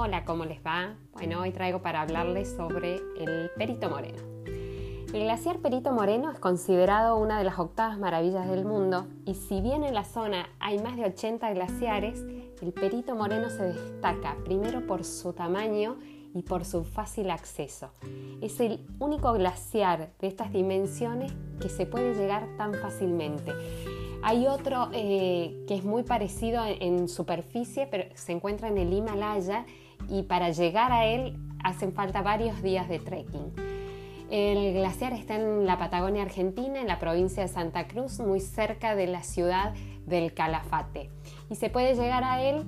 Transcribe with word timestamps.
Hola, 0.00 0.24
¿cómo 0.24 0.44
les 0.44 0.60
va? 0.60 0.94
Bueno, 1.12 1.40
hoy 1.40 1.50
traigo 1.50 1.82
para 1.82 2.02
hablarles 2.02 2.54
sobre 2.54 3.00
el 3.18 3.50
Perito 3.56 3.90
Moreno. 3.90 4.22
El 4.46 5.24
glaciar 5.24 5.58
Perito 5.58 5.90
Moreno 5.90 6.30
es 6.30 6.38
considerado 6.38 7.16
una 7.16 7.36
de 7.36 7.42
las 7.42 7.58
octavas 7.58 7.98
maravillas 7.98 8.48
del 8.48 8.64
mundo 8.64 9.08
y 9.24 9.34
si 9.34 9.60
bien 9.60 9.82
en 9.82 9.94
la 9.94 10.04
zona 10.04 10.50
hay 10.60 10.78
más 10.78 10.96
de 10.96 11.06
80 11.06 11.52
glaciares, 11.52 12.22
el 12.62 12.72
Perito 12.72 13.16
Moreno 13.16 13.50
se 13.50 13.64
destaca 13.64 14.36
primero 14.44 14.86
por 14.86 15.02
su 15.02 15.32
tamaño 15.32 15.96
y 16.32 16.42
por 16.42 16.64
su 16.64 16.84
fácil 16.84 17.28
acceso. 17.30 17.90
Es 18.40 18.60
el 18.60 18.86
único 19.00 19.32
glaciar 19.32 20.12
de 20.20 20.28
estas 20.28 20.52
dimensiones 20.52 21.32
que 21.60 21.68
se 21.68 21.86
puede 21.86 22.14
llegar 22.14 22.46
tan 22.56 22.72
fácilmente. 22.74 23.52
Hay 24.22 24.46
otro 24.46 24.90
eh, 24.92 25.64
que 25.66 25.74
es 25.74 25.84
muy 25.84 26.02
parecido 26.02 26.62
en, 26.66 27.08
superficie, 27.08 27.86
pero 27.86 28.04
se 28.14 28.32
encuentra 28.32 28.68
en 28.68 28.78
el 28.78 28.92
Himalaya 28.92 29.64
y 30.08 30.22
para 30.22 30.50
llegar 30.50 30.92
a 30.92 31.06
él 31.06 31.38
hacen 31.62 31.92
falta 31.92 32.22
varios 32.22 32.62
días 32.62 32.88
de 32.88 32.98
trekking. 32.98 33.52
El 34.30 34.74
glaciar 34.74 35.14
está 35.14 35.36
en 35.36 35.64
la 35.64 35.78
Patagonia 35.78 36.22
Argentina, 36.22 36.80
en 36.80 36.86
la 36.86 36.98
provincia 36.98 37.42
de 37.42 37.48
Santa 37.48 37.88
Cruz, 37.88 38.20
muy 38.20 38.40
cerca 38.40 38.94
de 38.94 39.06
la 39.06 39.22
ciudad 39.22 39.72
del 40.06 40.34
Calafate. 40.34 41.10
Y 41.48 41.54
se 41.54 41.70
puede 41.70 41.94
llegar 41.94 42.24
a 42.24 42.42
él 42.42 42.64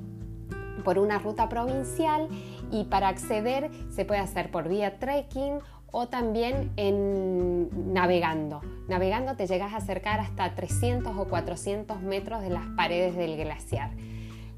por 0.84 0.98
una 0.98 1.18
ruta 1.18 1.48
provincial 1.50 2.28
y 2.70 2.84
para 2.84 3.08
acceder 3.08 3.70
se 3.90 4.06
puede 4.06 4.20
hacer 4.20 4.50
por 4.50 4.68
vía 4.68 4.98
trekking 4.98 5.58
o 5.92 6.08
también 6.08 6.72
en 6.76 7.92
navegando. 7.92 8.62
Navegando 8.88 9.36
te 9.36 9.46
llegas 9.46 9.72
a 9.72 9.78
acercar 9.78 10.20
hasta 10.20 10.54
300 10.54 11.16
o 11.16 11.26
400 11.26 12.00
metros 12.00 12.42
de 12.42 12.50
las 12.50 12.64
paredes 12.76 13.16
del 13.16 13.36
glaciar. 13.36 13.90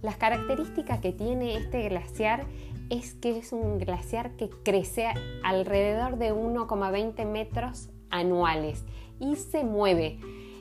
Las 0.02 0.16
características 0.16 0.98
que 0.98 1.12
tiene 1.12 1.56
este 1.56 1.88
glaciar 1.88 2.44
es 2.90 3.14
que 3.14 3.38
es 3.38 3.52
un 3.52 3.78
glaciar 3.78 4.32
que 4.32 4.50
crece 4.50 5.06
alrededor 5.44 6.18
de 6.18 6.34
1,20 6.34 7.24
metros 7.24 7.88
anuales 8.10 8.84
y 9.20 9.36
se 9.36 9.62
mueve. 9.62 10.18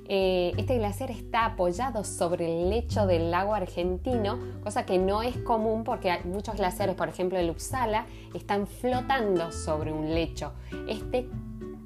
Eh, 0.07 0.51
este 0.57 0.77
glaciar 0.77 1.09
está 1.09 1.45
apoyado 1.45 2.03
sobre 2.03 2.45
el 2.45 2.69
lecho 2.69 3.07
del 3.07 3.31
lago 3.31 3.55
argentino, 3.55 4.37
cosa 4.63 4.85
que 4.85 4.99
no 4.99 5.23
es 5.23 5.37
común 5.37 5.83
porque 5.83 6.15
muchos 6.25 6.55
glaciares, 6.55 6.95
por 6.95 7.09
ejemplo 7.09 7.39
el 7.39 7.49
Uppsala, 7.49 8.05
están 8.35 8.67
flotando 8.67 9.51
sobre 9.51 9.91
un 9.91 10.13
lecho. 10.13 10.53
Este 10.87 11.27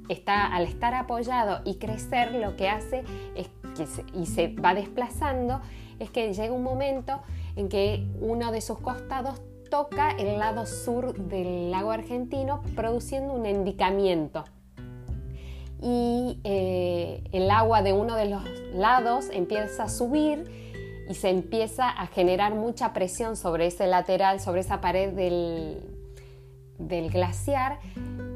está 0.08 0.46
al 0.54 0.64
estar 0.64 0.94
apoyado 0.94 1.62
y 1.64 1.76
crecer 1.76 2.34
lo 2.34 2.54
que 2.56 2.68
hace 2.68 3.02
es 3.34 3.48
que 3.76 3.86
y 4.12 4.26
se 4.26 4.48
va 4.48 4.74
desplazando 4.74 5.60
es 5.98 6.10
que 6.10 6.32
llega 6.32 6.52
un 6.52 6.62
momento 6.62 7.20
en 7.56 7.68
que 7.68 8.06
uno 8.20 8.52
de 8.52 8.60
sus 8.60 8.78
costados 8.78 9.40
toca 9.70 10.10
el 10.10 10.38
lado 10.38 10.66
sur 10.66 11.14
del 11.14 11.70
lago 11.70 11.90
argentino 11.90 12.62
produciendo 12.74 13.32
un 13.32 13.46
endicamiento. 13.46 14.44
Y 15.82 16.40
eh, 16.44 17.24
el 17.32 17.50
agua 17.50 17.82
de 17.82 17.92
uno 17.92 18.16
de 18.16 18.26
los 18.26 18.42
lados 18.72 19.28
empieza 19.32 19.84
a 19.84 19.88
subir 19.88 20.66
y 21.08 21.14
se 21.14 21.28
empieza 21.28 21.88
a 21.88 22.06
generar 22.06 22.54
mucha 22.54 22.92
presión 22.92 23.36
sobre 23.36 23.66
ese 23.66 23.86
lateral, 23.86 24.40
sobre 24.40 24.60
esa 24.60 24.80
pared 24.80 25.12
del, 25.12 25.82
glaciar, 27.10 27.78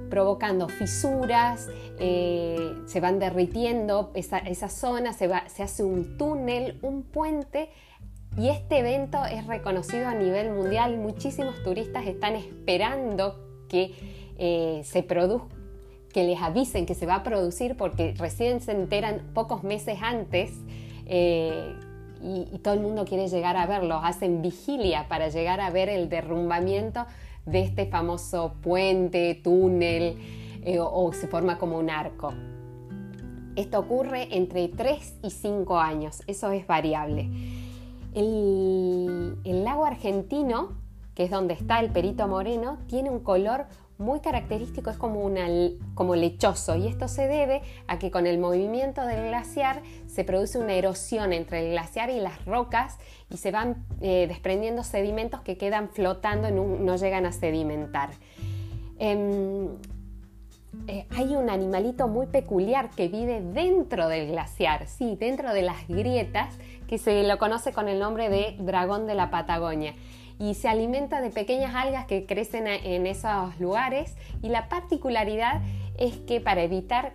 provocando 0.08 0.68
fisuras, 0.68 1.68
eh, 1.98 2.74
se 2.86 3.00
van 3.00 3.18
derritiendo 3.18 4.12
esa, 4.14 4.68
zona, 4.68 5.12
se, 5.12 5.32
hace 5.32 5.82
un 5.82 6.16
túnel, 6.16 6.78
un 6.82 7.02
puente 7.02 7.70
y 8.36 8.48
este 8.48 8.78
evento 8.78 9.24
es 9.24 9.46
reconocido 9.46 10.08
a 10.08 10.14
nivel 10.14 10.50
mundial. 10.50 10.96
Muchísimos 10.98 11.62
turistas 11.62 12.06
están 12.06 12.36
esperando 12.36 13.38
que 13.68 13.94
eh, 14.38 14.82
se 14.84 15.02
produzca 15.02 15.60
que 16.12 16.24
les 16.24 16.40
avisen 16.40 16.86
que 16.86 16.94
se 16.94 17.06
va 17.06 17.16
a 17.16 17.22
producir 17.22 17.76
porque 17.76 18.14
recién 18.16 18.60
se 18.60 18.72
enteran 18.72 19.30
pocos 19.34 19.62
meses 19.62 19.98
antes 20.02 20.52
eh, 21.06 21.74
y, 22.22 22.58
todo 22.58 22.74
el 22.74 22.80
mundo 22.80 23.04
quiere 23.04 23.28
llegar 23.28 23.56
a 23.56 23.66
verlo, 23.66 23.96
hacen 23.96 24.42
vigilia 24.42 25.08
para 25.08 25.28
llegar 25.28 25.60
a 25.60 25.70
ver 25.70 25.88
el 25.88 26.08
derrumbamiento 26.08 27.06
de 27.46 27.62
este 27.62 27.86
famoso 27.86 28.54
puente, 28.60 29.40
túnel 29.42 30.18
eh, 30.62 30.78
o, 30.80 31.12
se 31.14 31.26
forma 31.28 31.56
como 31.56 31.78
un 31.78 31.88
arco. 31.88 32.34
Esto 33.56 33.78
ocurre 33.78 34.28
entre 34.36 34.68
3 34.68 35.14
y 35.22 35.30
5 35.30 35.78
años, 35.78 36.22
eso 36.26 36.52
es 36.52 36.66
variable. 36.66 37.30
El, 38.14 39.64
lago 39.64 39.84
argentino, 39.84 40.72
que 41.14 41.24
es 41.24 41.30
donde 41.30 41.54
está 41.54 41.80
el 41.80 41.90
Perito 41.90 42.26
Moreno, 42.28 42.78
tiene 42.86 43.10
un 43.10 43.20
color 43.20 43.66
muy 43.98 44.20
característico, 44.20 44.90
es 44.90 44.96
como, 44.96 45.30
como 45.94 46.16
lechoso 46.16 46.74
y 46.74 46.86
esto 46.86 47.06
se 47.06 47.28
debe 47.28 47.60
a 47.86 47.98
que 47.98 48.10
con 48.10 48.26
el 48.26 48.38
movimiento 48.38 49.04
del 49.04 49.28
glaciar 49.28 49.82
se 50.06 50.24
produce 50.24 50.58
una 50.58 50.72
erosión 50.72 51.34
entre 51.34 51.66
el 51.66 51.72
glaciar 51.72 52.08
y 52.08 52.18
las 52.18 52.44
rocas 52.46 52.98
y 53.28 53.36
se 53.36 53.50
van 53.50 53.84
eh, 54.00 54.26
desprendiendo 54.26 54.84
sedimentos 54.84 55.42
que 55.42 55.58
quedan 55.58 55.90
flotando 55.90 56.48
y 56.48 56.52
no, 56.52 56.96
llegan 56.96 57.26
a 57.26 57.32
sedimentar. 57.32 58.10
Em, 58.98 59.68
eh, 60.86 61.06
hay 61.10 61.36
un 61.36 61.50
animalito 61.50 62.08
muy 62.08 62.26
peculiar 62.26 62.90
que 62.90 63.08
vive 63.08 63.40
dentro 63.40 64.08
del 64.08 64.28
glaciar, 64.28 64.86
sí, 64.86 65.16
dentro 65.18 65.52
de 65.52 65.62
las 65.62 65.86
grietas, 65.88 66.58
que 66.90 66.98
se 66.98 67.22
lo 67.22 67.38
conoce 67.38 67.72
con 67.72 67.86
el 67.86 68.00
nombre 68.00 68.28
de 68.28 68.56
dragón 68.58 69.06
de 69.06 69.14
la 69.14 69.30
Patagonia 69.30 69.94
y 70.40 70.54
se 70.54 70.66
alimenta 70.66 71.20
de 71.20 71.30
pequeñas 71.30 71.72
algas 71.76 72.04
que 72.06 72.26
crecen 72.26 72.66
en 72.66 73.06
esos 73.06 73.60
lugares 73.60 74.16
y 74.42 74.48
la 74.48 74.68
particularidad 74.68 75.62
es 75.98 76.16
que 76.16 76.40
para 76.40 76.64
evitar 76.64 77.12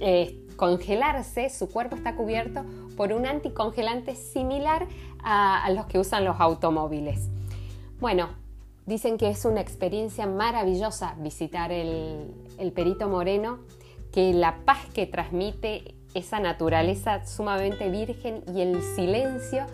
eh, 0.00 0.42
congelarse 0.56 1.50
su 1.50 1.68
cuerpo 1.70 1.96
está 1.96 2.16
cubierto 2.16 2.64
por 2.96 3.12
un 3.12 3.26
anticongelante 3.26 4.14
similar 4.14 4.86
a, 5.22 5.68
los 5.74 5.84
que 5.84 5.98
usan 5.98 6.24
los 6.24 6.40
automóviles. 6.40 7.28
Bueno, 8.00 8.30
dicen 8.86 9.18
que 9.18 9.28
es 9.28 9.44
una 9.44 9.60
experiencia 9.60 10.26
maravillosa 10.26 11.14
visitar 11.18 11.72
el, 11.72 12.32
el 12.56 12.72
Perito 12.72 13.06
Moreno, 13.06 13.58
que 14.12 14.32
la 14.32 14.64
paz 14.64 14.86
que 14.94 15.04
transmite 15.04 15.94
esa 16.18 16.40
naturaleza 16.40 17.24
sumamente 17.26 17.90
virgen 17.90 18.42
y 18.54 18.60
el 18.60 18.82
silencio 18.82 19.66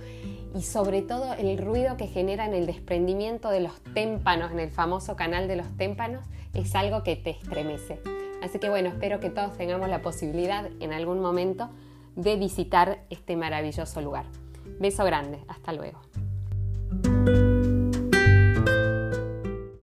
y 0.55 0.63
sobre 0.63 1.03
todo 1.03 1.35
el 1.35 1.59
ruido 1.59 1.97
que 1.97 2.07
genera 2.07 2.47
en 2.47 2.55
el 2.55 2.67
desprendimiento 2.67 3.51
de 3.51 3.61
los 3.61 3.73
témpanos, 3.95 4.53
en 4.53 4.61
el 4.61 4.71
famoso 4.71 5.17
canal 5.17 5.49
de 5.49 5.57
los 5.57 5.77
témpanos, 5.77 6.25
es 6.53 6.75
algo 6.77 7.03
que 7.03 7.17
te 7.17 7.31
estremece. 7.31 8.01
Así 8.43 8.59
que 8.59 8.69
bueno, 8.69 8.89
espero 8.89 9.19
que 9.21 9.31
todos 9.31 9.57
tengamos 9.57 9.89
la 9.89 10.03
posibilidad 10.03 10.69
en 10.81 10.93
algún 10.93 11.21
momento 11.21 11.71
de 12.15 12.37
visitar 12.37 13.01
este 13.11 13.37
maravilloso 13.37 14.01
lugar. 14.01 14.27
Beso 14.79 15.05
grande, 15.05 15.41
hasta 15.49 15.73
luego. 15.73 16.01